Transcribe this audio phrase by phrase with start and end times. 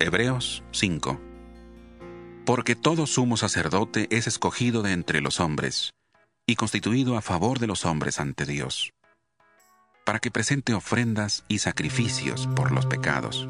[0.00, 1.20] Hebreos 5
[2.46, 5.90] Porque todo sumo sacerdote es escogido de entre los hombres,
[6.46, 8.92] y constituido a favor de los hombres ante Dios,
[10.06, 13.48] para que presente ofrendas y sacrificios por los pecados.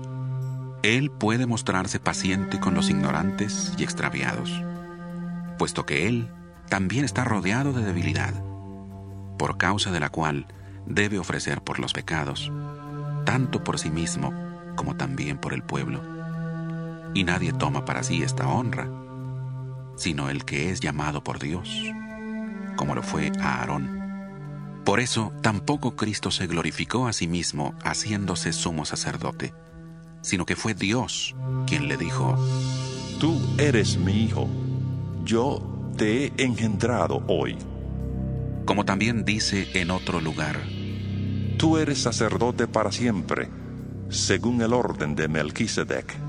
[0.83, 4.51] Él puede mostrarse paciente con los ignorantes y extraviados,
[5.59, 6.31] puesto que Él
[6.71, 8.33] también está rodeado de debilidad,
[9.39, 10.47] por causa de la cual
[10.87, 12.51] debe ofrecer por los pecados,
[13.27, 14.33] tanto por sí mismo
[14.77, 16.18] como también por el pueblo
[17.19, 18.89] y nadie toma para sí esta honra,
[19.97, 21.69] sino el que es llamado por Dios,
[22.77, 24.81] como lo fue a Aarón.
[24.85, 29.53] Por eso tampoco Cristo se glorificó a sí mismo haciéndose sumo sacerdote,
[30.23, 31.35] sino que fue Dios
[31.67, 32.39] quien le dijo,
[33.19, 34.49] Tú eres mi hijo,
[35.25, 37.59] yo te he engendrado hoy.
[38.65, 40.57] Como también dice en otro lugar,
[41.57, 43.49] Tú eres sacerdote para siempre,
[44.09, 46.28] según el orden de Melquisedec.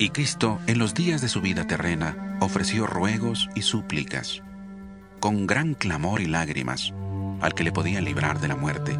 [0.00, 4.42] Y Cristo, en los días de su vida terrena, ofreció ruegos y súplicas,
[5.20, 6.94] con gran clamor y lágrimas,
[7.42, 8.96] al que le podía librar de la muerte,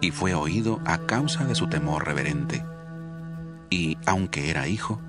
[0.00, 2.64] y fue oído a causa de su temor reverente.
[3.68, 5.00] Y, aunque era hijo,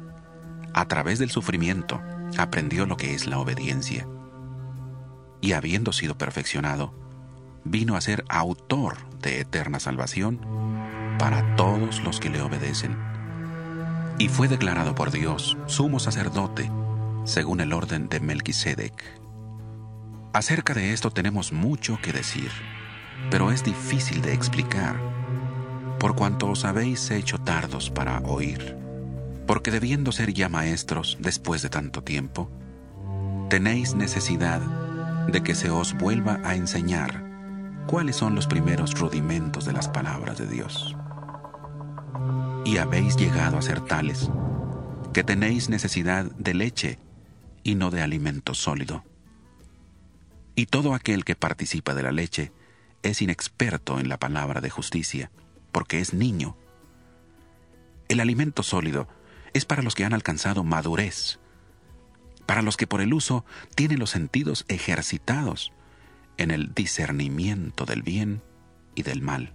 [0.73, 2.02] a través del sufrimiento
[2.39, 4.08] aprendió lo que es la obediencia.
[5.41, 6.91] Y habiendo sido perfeccionado,
[7.66, 10.39] vino a ser autor de eterna salvación
[11.19, 13.12] para todos los que le obedecen
[14.17, 16.69] y fue declarado por Dios sumo sacerdote
[17.25, 18.94] según el orden de Melquisedec.
[20.34, 22.52] Acerca de esto tenemos mucho que decir,
[23.29, 25.00] pero es difícil de explicar,
[26.00, 28.75] por cuanto os habéis hecho tardos para oír,
[29.47, 32.50] porque debiendo ser ya maestros después de tanto tiempo,
[33.50, 34.59] tenéis necesidad
[35.28, 37.23] de que se os vuelva a enseñar
[37.88, 40.96] cuáles son los primeros rudimentos de las palabras de Dios
[42.66, 44.29] y habéis llegado a ser tales,
[45.13, 47.00] que tenéis necesidad de leche
[47.63, 49.03] y no de alimento sólido.
[50.56, 52.52] Y todo aquel que participa de la leche
[53.02, 55.31] es inexperto en la palabra de justicia,
[55.72, 56.56] porque es niño.
[58.07, 59.07] El alimento sólido
[59.53, 61.40] es para los que han alcanzado madurez,
[62.46, 65.73] para los que por el uso tienen los sentidos ejercitados
[66.38, 68.41] en el discernimiento del bien
[68.96, 69.53] y del mal.